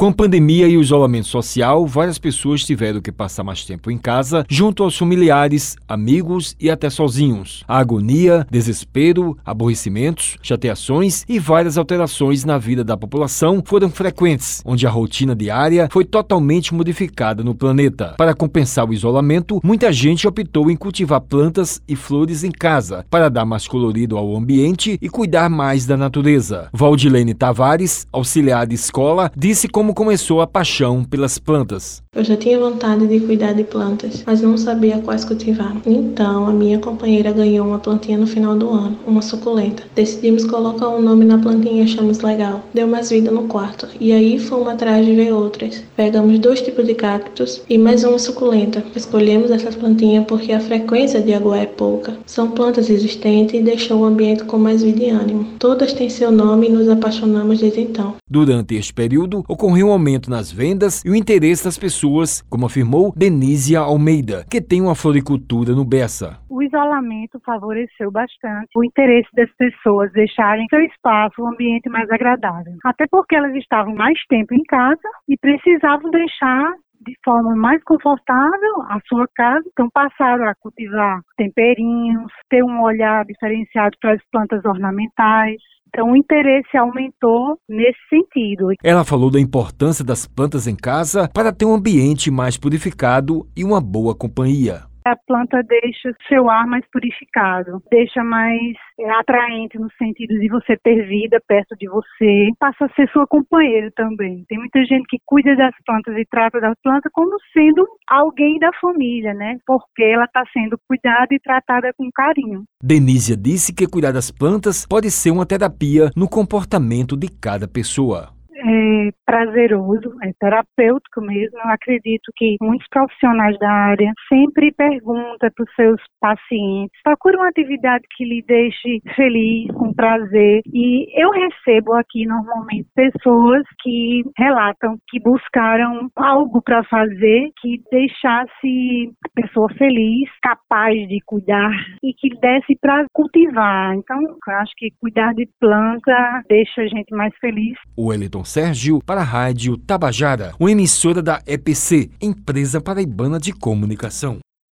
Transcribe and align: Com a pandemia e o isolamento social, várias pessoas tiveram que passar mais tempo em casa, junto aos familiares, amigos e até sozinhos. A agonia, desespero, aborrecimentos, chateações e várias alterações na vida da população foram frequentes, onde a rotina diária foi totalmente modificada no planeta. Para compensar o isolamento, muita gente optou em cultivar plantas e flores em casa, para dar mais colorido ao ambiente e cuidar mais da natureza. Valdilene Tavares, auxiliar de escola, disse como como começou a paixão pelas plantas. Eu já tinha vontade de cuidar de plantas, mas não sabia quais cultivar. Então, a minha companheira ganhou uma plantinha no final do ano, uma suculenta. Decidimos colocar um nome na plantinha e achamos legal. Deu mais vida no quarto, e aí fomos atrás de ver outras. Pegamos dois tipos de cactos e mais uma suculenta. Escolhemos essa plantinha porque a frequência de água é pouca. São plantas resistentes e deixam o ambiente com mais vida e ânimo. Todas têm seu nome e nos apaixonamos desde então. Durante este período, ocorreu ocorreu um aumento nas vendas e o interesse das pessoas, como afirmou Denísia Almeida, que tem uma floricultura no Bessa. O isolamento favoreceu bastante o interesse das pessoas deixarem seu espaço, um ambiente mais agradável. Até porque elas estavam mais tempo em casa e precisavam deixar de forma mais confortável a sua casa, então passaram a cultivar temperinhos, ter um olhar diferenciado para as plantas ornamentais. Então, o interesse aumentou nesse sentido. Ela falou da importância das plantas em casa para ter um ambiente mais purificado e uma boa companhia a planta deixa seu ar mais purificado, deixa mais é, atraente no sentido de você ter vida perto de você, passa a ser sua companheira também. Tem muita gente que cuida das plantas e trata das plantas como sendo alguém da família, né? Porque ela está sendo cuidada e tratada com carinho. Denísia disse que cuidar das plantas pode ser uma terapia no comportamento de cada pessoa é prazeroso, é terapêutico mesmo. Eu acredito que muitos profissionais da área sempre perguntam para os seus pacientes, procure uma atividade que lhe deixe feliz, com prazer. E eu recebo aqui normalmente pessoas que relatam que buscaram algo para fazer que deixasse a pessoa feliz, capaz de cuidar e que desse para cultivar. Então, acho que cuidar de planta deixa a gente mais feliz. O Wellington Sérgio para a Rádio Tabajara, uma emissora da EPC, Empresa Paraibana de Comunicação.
Com 0.00 0.06
a 0.06 0.12
pandemia 0.12 0.68
e 0.68 0.76
o 0.76 0.80
isolamento 0.80 1.26
social, 1.26 1.84
várias 1.84 2.18
pessoas 2.18 2.64
tiveram 2.64 3.00
que 3.00 3.10
passar 3.10 3.42
mais 3.42 3.64
tempo 3.64 3.90
em 3.90 3.98
casa, 3.98 4.46
junto 4.48 4.84
aos 4.84 4.96
familiares, 4.96 5.76
amigos 5.88 6.54
e 6.60 6.70
até 6.70 6.88
sozinhos. 6.88 7.64
A 7.66 7.78
agonia, 7.78 8.46
desespero, 8.48 9.36
aborrecimentos, 9.44 10.36
chateações 10.40 11.24
e 11.28 11.40
várias 11.40 11.76
alterações 11.76 12.44
na 12.44 12.58
vida 12.58 12.84
da 12.84 12.96
população 12.96 13.60
foram 13.66 13.90
frequentes, 13.90 14.62
onde 14.64 14.86
a 14.86 14.90
rotina 14.90 15.34
diária 15.34 15.88
foi 15.90 16.04
totalmente 16.04 16.72
modificada 16.72 17.42
no 17.42 17.52
planeta. 17.52 18.14
Para 18.16 18.36
compensar 18.36 18.88
o 18.88 18.94
isolamento, 18.94 19.58
muita 19.64 19.92
gente 19.92 20.28
optou 20.28 20.70
em 20.70 20.76
cultivar 20.76 21.22
plantas 21.22 21.82
e 21.88 21.96
flores 21.96 22.44
em 22.44 22.52
casa, 22.52 23.04
para 23.10 23.28
dar 23.28 23.44
mais 23.44 23.66
colorido 23.66 24.16
ao 24.16 24.36
ambiente 24.36 24.96
e 25.02 25.08
cuidar 25.08 25.50
mais 25.50 25.86
da 25.86 25.96
natureza. 25.96 26.68
Valdilene 26.72 27.34
Tavares, 27.34 28.06
auxiliar 28.12 28.64
de 28.64 28.76
escola, 28.76 29.32
disse 29.36 29.66
como 29.66 29.87
como 29.88 29.94
começou 29.94 30.42
a 30.42 30.46
paixão 30.46 31.02
pelas 31.02 31.38
plantas. 31.38 32.02
Eu 32.14 32.22
já 32.22 32.36
tinha 32.36 32.58
vontade 32.58 33.06
de 33.06 33.20
cuidar 33.20 33.54
de 33.54 33.64
plantas, 33.64 34.22
mas 34.26 34.42
não 34.42 34.58
sabia 34.58 34.98
quais 34.98 35.24
cultivar. 35.24 35.74
Então, 35.86 36.46
a 36.46 36.52
minha 36.52 36.78
companheira 36.78 37.32
ganhou 37.32 37.66
uma 37.66 37.78
plantinha 37.78 38.18
no 38.18 38.26
final 38.26 38.54
do 38.54 38.68
ano, 38.68 38.98
uma 39.06 39.22
suculenta. 39.22 39.84
Decidimos 39.94 40.44
colocar 40.44 40.88
um 40.88 41.00
nome 41.00 41.24
na 41.24 41.38
plantinha 41.38 41.82
e 41.82 41.84
achamos 41.84 42.20
legal. 42.20 42.62
Deu 42.74 42.86
mais 42.86 43.08
vida 43.08 43.30
no 43.30 43.44
quarto, 43.44 43.88
e 43.98 44.12
aí 44.12 44.38
fomos 44.38 44.68
atrás 44.68 45.06
de 45.06 45.14
ver 45.14 45.32
outras. 45.32 45.82
Pegamos 45.96 46.38
dois 46.38 46.60
tipos 46.60 46.84
de 46.84 46.94
cactos 46.94 47.62
e 47.66 47.78
mais 47.78 48.04
uma 48.04 48.18
suculenta. 48.18 48.84
Escolhemos 48.94 49.50
essa 49.50 49.70
plantinha 49.70 50.20
porque 50.22 50.52
a 50.52 50.60
frequência 50.60 51.22
de 51.22 51.32
água 51.32 51.56
é 51.56 51.66
pouca. 51.66 52.18
São 52.26 52.50
plantas 52.50 52.88
resistentes 52.88 53.54
e 53.54 53.62
deixam 53.62 54.00
o 54.00 54.04
ambiente 54.04 54.44
com 54.44 54.58
mais 54.58 54.82
vida 54.82 55.04
e 55.04 55.10
ânimo. 55.10 55.46
Todas 55.58 55.94
têm 55.94 56.10
seu 56.10 56.30
nome 56.30 56.66
e 56.66 56.72
nos 56.72 56.88
apaixonamos 56.88 57.60
desde 57.60 57.80
então. 57.80 58.16
Durante 58.28 58.74
este 58.74 58.92
período, 58.92 59.44
ocorreu 59.48 59.77
ocorreu 59.78 59.88
um 59.88 59.92
aumento 59.92 60.30
nas 60.30 60.50
vendas 60.50 61.04
e 61.04 61.10
o 61.10 61.14
interesse 61.14 61.64
das 61.64 61.78
pessoas, 61.78 62.42
como 62.50 62.66
afirmou 62.66 63.12
Denísia 63.16 63.80
Almeida, 63.80 64.44
que 64.50 64.60
tem 64.60 64.80
uma 64.82 64.94
floricultura 64.94 65.72
no 65.72 65.84
Bessa. 65.84 66.38
O 66.48 66.62
isolamento 66.62 67.38
favoreceu 67.44 68.10
bastante 68.10 68.68
o 68.76 68.84
interesse 68.84 69.28
das 69.34 69.50
pessoas 69.56 70.12
deixarem 70.12 70.66
seu 70.68 70.80
espaço, 70.80 71.42
um 71.42 71.48
ambiente 71.48 71.88
mais 71.88 72.10
agradável. 72.10 72.74
Até 72.84 73.06
porque 73.10 73.36
elas 73.36 73.54
estavam 73.54 73.94
mais 73.94 74.18
tempo 74.28 74.54
em 74.54 74.62
casa 74.64 75.08
e 75.28 75.36
precisavam 75.36 76.10
deixar 76.10 76.72
de 77.00 77.14
forma 77.24 77.54
mais 77.54 77.82
confortável 77.84 78.82
a 78.88 78.98
sua 79.06 79.26
casa, 79.34 79.64
então 79.72 79.88
passaram 79.92 80.48
a 80.48 80.54
cultivar 80.56 81.20
temperinhos, 81.36 82.32
ter 82.50 82.64
um 82.64 82.82
olhar 82.82 83.24
diferenciado 83.24 83.96
para 84.00 84.14
as 84.14 84.22
plantas 84.32 84.64
ornamentais. 84.64 85.62
Então, 85.88 86.12
o 86.12 86.16
interesse 86.16 86.76
aumentou 86.76 87.58
nesse 87.68 87.98
sentido. 88.08 88.68
Ela 88.82 89.04
falou 89.04 89.30
da 89.30 89.40
importância 89.40 90.04
das 90.04 90.26
plantas 90.26 90.66
em 90.66 90.76
casa 90.76 91.28
para 91.32 91.52
ter 91.52 91.64
um 91.64 91.74
ambiente 91.74 92.30
mais 92.30 92.56
purificado 92.56 93.46
e 93.56 93.64
uma 93.64 93.80
boa 93.80 94.14
companhia 94.14 94.87
a 95.08 95.16
planta 95.16 95.62
deixa 95.62 96.14
seu 96.28 96.48
ar 96.48 96.66
mais 96.66 96.84
purificado, 96.90 97.82
deixa 97.90 98.22
mais 98.22 98.76
é, 99.00 99.10
atraente 99.10 99.78
no 99.78 99.90
sentido 99.92 100.38
de 100.38 100.48
você 100.48 100.76
ter 100.76 101.06
vida 101.06 101.40
perto 101.46 101.76
de 101.76 101.88
você, 101.88 102.50
passa 102.58 102.84
a 102.84 102.94
ser 102.94 103.08
sua 103.10 103.26
companheira 103.26 103.90
também. 103.94 104.44
Tem 104.48 104.58
muita 104.58 104.84
gente 104.84 105.06
que 105.08 105.18
cuida 105.24 105.54
das 105.56 105.74
plantas 105.84 106.16
e 106.16 106.24
trata 106.30 106.60
das 106.60 106.74
plantas 106.82 107.10
como 107.12 107.36
sendo 107.52 107.86
alguém 108.08 108.58
da 108.58 108.70
família, 108.80 109.34
né? 109.34 109.58
Porque 109.66 110.02
ela 110.02 110.24
está 110.24 110.44
sendo 110.52 110.78
cuidada 110.86 111.28
e 111.30 111.40
tratada 111.40 111.92
com 111.96 112.10
carinho. 112.12 112.64
Denísia 112.82 113.36
disse 113.36 113.74
que 113.74 113.86
cuidar 113.86 114.12
das 114.12 114.30
plantas 114.30 114.86
pode 114.86 115.10
ser 115.10 115.30
uma 115.30 115.46
terapia 115.46 116.10
no 116.16 116.28
comportamento 116.28 117.16
de 117.16 117.28
cada 117.28 117.66
pessoa 117.66 118.37
é 118.68 119.10
prazeroso, 119.24 120.14
é 120.22 120.32
terapêutico 120.38 121.20
mesmo. 121.20 121.58
Eu 121.58 121.70
acredito 121.70 122.30
que 122.36 122.56
muitos 122.60 122.86
profissionais 122.88 123.58
da 123.58 123.70
área 123.70 124.12
sempre 124.28 124.72
perguntam 124.72 125.50
para 125.54 125.64
os 125.64 125.74
seus 125.74 126.00
pacientes, 126.20 127.00
procure 127.02 127.36
uma 127.36 127.48
atividade 127.48 128.04
que 128.16 128.24
lhe 128.24 128.42
deixe 128.46 129.00
feliz, 129.14 129.68
com 129.74 129.92
prazer. 129.94 130.62
E 130.72 131.06
eu 131.20 131.30
recebo 131.30 131.94
aqui 131.94 132.26
normalmente 132.26 132.88
pessoas 132.94 133.62
que 133.82 134.22
relatam 134.36 134.96
que 135.08 135.20
buscaram 135.20 136.08
algo 136.16 136.62
para 136.62 136.84
fazer 136.84 137.50
que 137.60 137.80
deixasse 137.90 139.10
a 139.24 139.42
pessoa 139.42 139.68
feliz, 139.74 140.28
capaz 140.42 140.94
de 141.08 141.18
cuidar 141.24 141.70
e 142.02 142.12
que 142.14 142.28
desse 142.40 142.76
para 142.80 143.04
cultivar. 143.12 143.94
Então, 143.94 144.18
acho 144.60 144.72
que 144.76 144.90
cuidar 145.00 145.34
de 145.34 145.48
planta 145.60 146.42
deixa 146.48 146.82
a 146.82 146.86
gente 146.86 147.14
mais 147.14 147.34
feliz. 147.40 147.76
O 147.96 148.06
Wellington 148.06 148.44
Sérgio 148.44 149.00
para 149.04 149.20
a 149.20 149.24
Rádio 149.24 149.76
Tabajara, 149.76 150.52
uma 150.58 150.70
emissora 150.70 151.22
da 151.22 151.40
EPC, 151.46 152.10
Empresa 152.20 152.80
Paraibana 152.80 153.38
de 153.38 153.52
Comunicação. 153.52 154.38